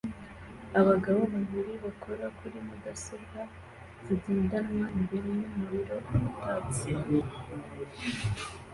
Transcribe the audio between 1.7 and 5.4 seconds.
bakora kuri mudasobwa zigendanwa imbere